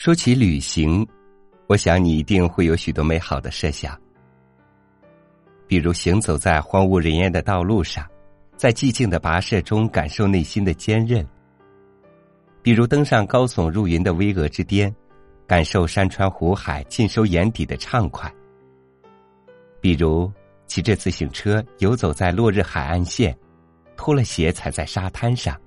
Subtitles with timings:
[0.00, 1.04] 说起旅行，
[1.66, 4.00] 我想你一定会有许多美好的设想，
[5.66, 8.08] 比如行走在荒无人烟的道路上，
[8.56, 11.26] 在寂静的跋涉中感受内心的坚韧；
[12.62, 14.94] 比如登上高耸入云的巍峨之巅，
[15.48, 18.30] 感受山川湖海尽收眼底的畅快；
[19.80, 20.32] 比如
[20.68, 23.36] 骑着自行车游走在落日海岸线，
[23.96, 25.60] 脱了鞋踩在沙滩上，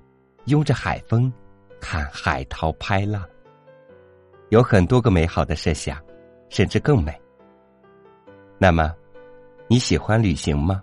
[0.46, 1.30] 拥着海风，
[1.78, 3.22] 看海涛拍浪。
[4.52, 5.98] 有很多个美好的设想，
[6.50, 7.18] 甚至更美。
[8.58, 8.94] 那么，
[9.66, 10.82] 你喜欢旅行吗？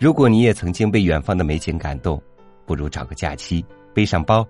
[0.00, 2.20] 如果你也曾经被远方的美景感动，
[2.66, 4.44] 不如找个假期，背上包，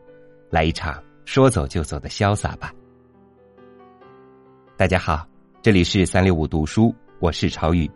[0.48, 2.72] 来一场说走就走的潇洒吧。
[4.78, 5.28] 大家好，
[5.60, 7.86] 这里是三六五读书，我是朝宇。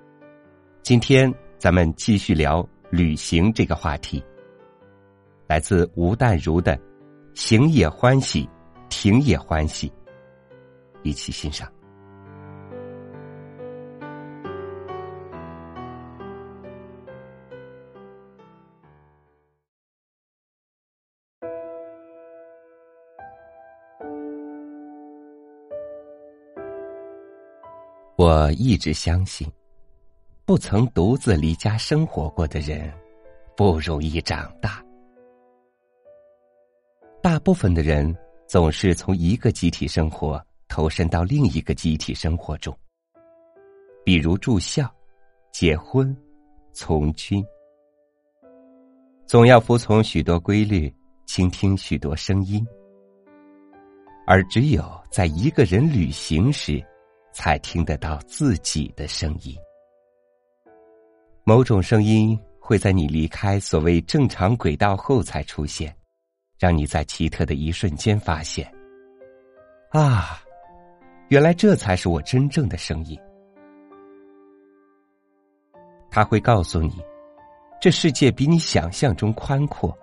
[0.83, 4.23] 今天咱们继续聊旅行这个话题。
[5.47, 6.79] 来自吴淡如的
[7.33, 8.47] “行也欢喜”。
[8.91, 9.93] 停也欢喜，
[11.05, 11.71] 一起欣赏。
[28.17, 29.47] 我一直相信，
[30.47, 32.93] 不曾独自离家生活过的人，
[33.57, 34.83] 不容易长大。
[37.23, 38.13] 大部分的人。
[38.47, 40.41] 总是从一个集体生活
[40.75, 42.77] 投身到另一个集体生活中，
[44.05, 44.93] 比如住校、
[45.53, 46.13] 结婚、
[46.73, 47.47] 从军，
[49.25, 50.93] 总要服从许多规律，
[51.27, 52.67] 倾听许多声音，
[54.27, 56.85] 而只有在一个人旅行时，
[57.33, 59.57] 才听得到自己的声音。
[61.45, 65.95] 某种声音会在你离开所谓正常轨道后才出现。
[66.59, 68.69] 让你在奇特的一瞬间发现，
[69.91, 70.41] 啊，
[71.29, 73.19] 原来这才是我真正的声音。
[76.11, 76.93] 他会告诉你，
[77.81, 79.97] 这世界比你想象中宽阔，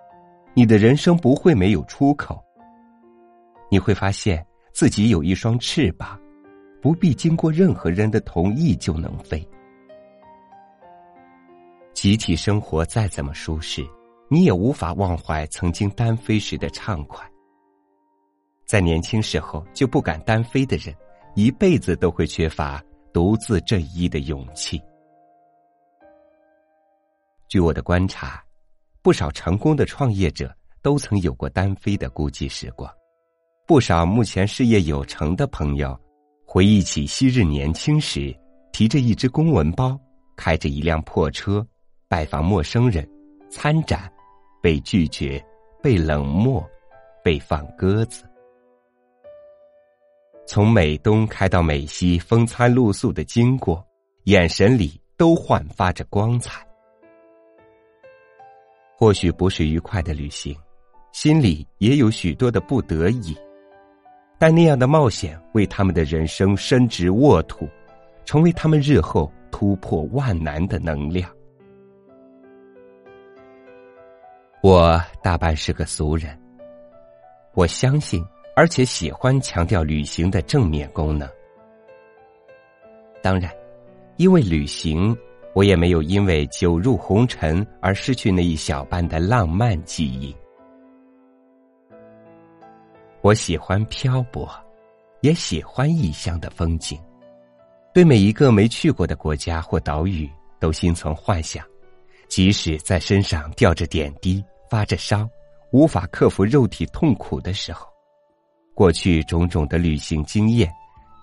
[0.54, 2.42] 你的人生不会没有出口。
[3.70, 6.20] 你会发现自己有一双翅膀，
[6.82, 9.46] 不必经过任何人的同意就能飞。
[11.94, 13.86] 集体生活再怎么舒适。
[14.28, 17.22] 你也无法忘怀曾经单飞时的畅快。
[18.64, 20.94] 在年轻时候就不敢单飞的人，
[21.34, 22.82] 一辈子都会缺乏
[23.12, 24.82] 独自振衣的勇气。
[27.48, 28.42] 据我的观察，
[29.02, 32.90] 不少成功的创业者都曾有过单飞的孤寂时光。
[33.66, 35.98] 不少目前事业有成的朋友，
[36.46, 38.34] 回忆起昔日年轻时，
[38.72, 39.98] 提着一只公文包，
[40.36, 41.66] 开着一辆破车，
[42.08, 43.08] 拜访陌生人，
[43.50, 44.10] 参展。
[44.62, 45.44] 被拒绝，
[45.82, 46.64] 被冷漠，
[47.24, 48.22] 被放鸽子。
[50.46, 53.84] 从美东开到美西，风餐露宿的经过，
[54.24, 56.66] 眼神里都焕发着光彩。
[58.98, 60.54] 或许不是愉快的旅行，
[61.12, 63.36] 心里也有许多的不得已，
[64.38, 67.68] 但那样的冒险为他们的人生伸直沃土，
[68.24, 71.30] 成为他们日后突破万难的能量。
[74.62, 76.38] 我大半是个俗人，
[77.54, 78.24] 我相信
[78.54, 81.28] 而且喜欢强调旅行的正面功能。
[83.22, 83.52] 当然，
[84.16, 85.16] 因为旅行，
[85.54, 90.34] 我也没有因为久入红尘而失去那一小半的浪漫记忆。
[93.20, 94.48] 我喜欢漂泊，
[95.20, 97.00] 也喜欢异乡的风景，
[97.94, 101.64] 对每一个没去过的国家或岛屿都心存幻想，
[102.28, 104.44] 即使在身上吊着点滴。
[104.70, 105.28] 发着烧，
[105.70, 107.91] 无法克服肉体痛苦的时候，
[108.74, 110.72] 过去种种的旅行经验，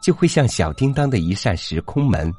[0.01, 2.31] 就会像小叮当的一扇时空门，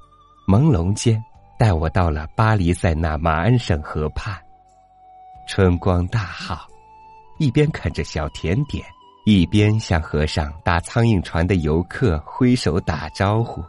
[0.46, 1.22] 朦胧间
[1.58, 4.40] 带我到了巴黎塞纳马恩省河畔。
[5.48, 6.66] 春光大好，
[7.38, 8.84] 一边啃着小甜点，
[9.26, 13.62] 一边向河上搭苍蝇船的游客挥手打招呼。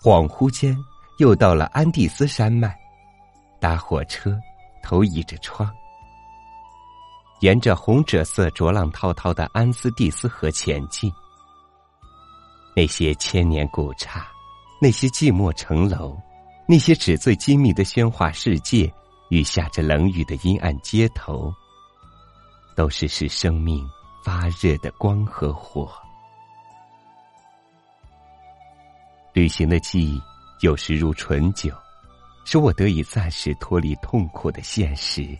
[0.00, 0.76] 恍惚间，
[1.18, 2.76] 又到了安第斯山脉，
[3.60, 4.38] 搭火车。
[4.82, 5.68] 头倚着窗，
[7.40, 11.12] 沿着红赭色、浊浪滔滔的安斯蒂斯河前进。
[12.74, 14.26] 那些千年古刹，
[14.80, 16.16] 那些寂寞城楼，
[16.66, 18.92] 那些纸醉金迷的喧哗世界
[19.30, 21.52] 与下着冷雨的阴暗街头，
[22.74, 23.88] 都是使生命
[24.24, 25.90] 发热的光和火。
[29.32, 30.20] 旅行的记忆，
[30.60, 31.70] 有时如醇酒。
[32.48, 35.36] 使我得以暂时脱离痛苦的现实。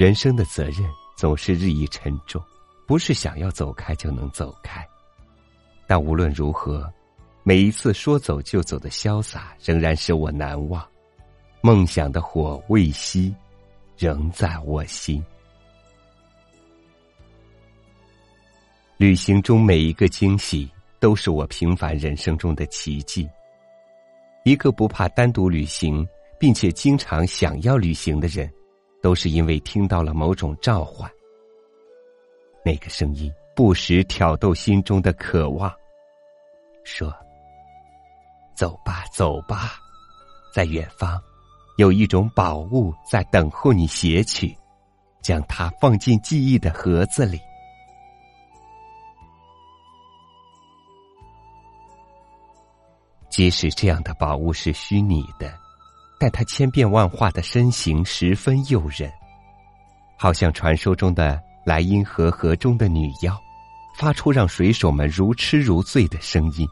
[0.00, 2.42] 人生的责任总是日益沉重，
[2.86, 4.82] 不是想要走开就能走开。
[5.86, 6.90] 但无论如何，
[7.42, 10.82] 每一次说走就走的潇洒，仍然使我难忘。
[11.60, 13.30] 梦想的火未熄，
[13.98, 15.22] 仍在我心。
[18.96, 20.66] 旅行中每一个惊喜，
[20.98, 23.28] 都是我平凡人生中的奇迹。
[24.44, 26.08] 一个不怕单独旅行，
[26.38, 28.50] 并且经常想要旅行的人，
[29.02, 31.10] 都是因为听到了某种召唤。
[32.64, 35.72] 那个声音不时挑逗心中的渴望，
[36.84, 37.14] 说
[38.54, 39.78] ：“走吧，走吧，
[40.54, 41.20] 在远方，
[41.78, 44.54] 有一种宝物在等候你携取，
[45.22, 47.40] 将它放进记忆的盒子里。”
[53.30, 55.56] 即使这样的宝物是虚拟的，
[56.20, 59.10] 但他千变万化的身形十分诱人，
[60.18, 63.34] 好像传说中的莱茵河河中的女妖，
[63.96, 66.68] 发出让水手们如痴如醉的声音。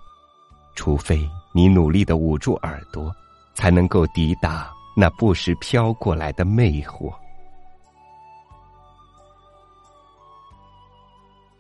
[0.77, 3.11] 除非你努力的捂住耳朵，
[3.55, 7.11] 才能够抵挡那不时飘过来的魅惑。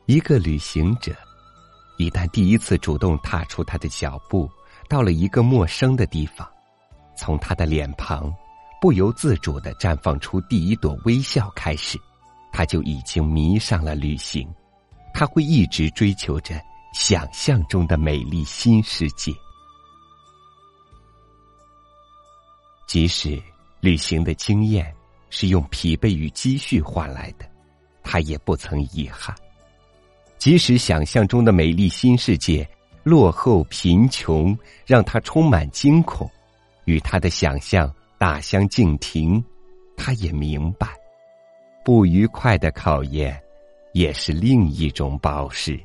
[0.05, 1.13] 一个旅行者，
[1.97, 4.47] 一旦第一次主动踏出他的脚步。
[4.89, 6.49] 到了一个陌生的地方，
[7.19, 8.33] 从他的脸庞
[8.81, 11.99] 不由自主的绽放出第一朵微笑开始，
[12.53, 14.49] 他就已经迷上了旅行。
[15.13, 16.61] 他会一直追求着
[16.95, 19.33] 想象中的美丽新世界，
[22.87, 23.43] 即使
[23.81, 24.95] 旅行的经验
[25.29, 27.45] 是用疲惫与积蓄换来的，
[28.05, 29.35] 他也不曾遗憾。
[30.39, 32.69] 即使想象中的美丽新世界。
[33.05, 36.31] 落后、贫穷让他充满惊恐，
[36.89, 39.45] 与他的想象大相径庭。
[39.95, 40.87] 他也明白，
[41.85, 43.39] 不愉快的考验
[43.93, 45.79] 也是另一种宝石。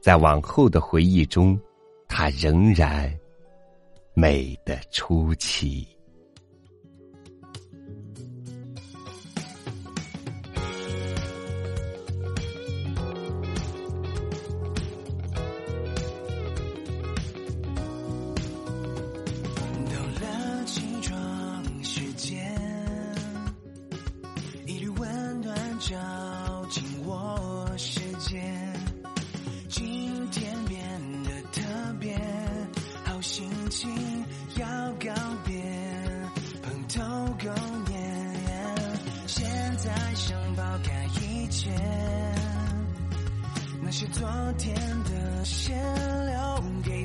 [0.00, 1.58] 在往后的回忆中，
[2.06, 3.12] 他仍然
[4.14, 5.88] 美得出奇。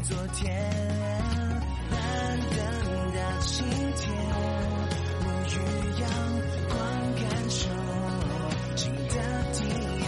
[0.04, 0.52] 昨天，
[1.92, 2.58] 难等
[3.14, 3.64] 到今
[3.96, 4.12] 天，
[5.22, 5.56] 我欲
[6.02, 6.10] 阳
[6.70, 6.76] 光
[7.22, 7.70] 感受
[8.76, 9.14] 新的
[9.54, 9.60] 体
[10.00, 10.04] 验。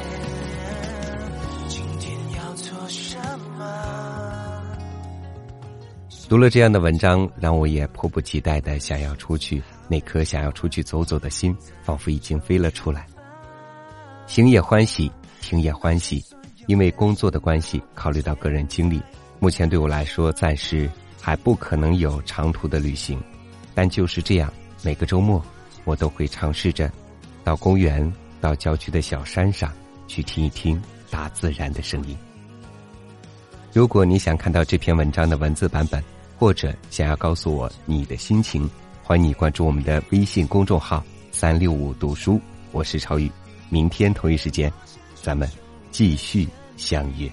[1.68, 3.20] 今天要做什
[3.56, 3.62] 么？
[6.28, 9.62] 读了这样的文章，让我也迫不及待的想要出去。
[9.88, 13.06] 那颗想要出去走走的心，仿佛已经飞了出来。
[14.26, 16.26] 行也欢喜，听也欢喜。
[16.66, 19.04] 因为工作的关系，考虑到个人经历，
[19.44, 23.22] 目前对我来说暂时还不可能有长途的旅行。
[23.76, 24.50] 但就是这样，
[24.82, 25.44] 每个周末
[25.84, 26.90] 我都会尝试着
[27.44, 28.10] 到公园、
[28.40, 29.70] 到郊区的小山上
[30.08, 32.18] 去听一听大自然的声音。
[33.74, 36.02] 如果你想看到这篇文章的文字版本，
[36.40, 38.70] 或者想要告诉我你的心情，
[39.04, 42.40] 欢迎你关注我们的微信公众号“三六五读书”。
[42.72, 43.30] 我是超宇，
[43.68, 44.72] 明天同一时间，
[45.22, 45.50] 咱们。
[45.92, 46.48] 继续
[46.78, 47.30] 相约。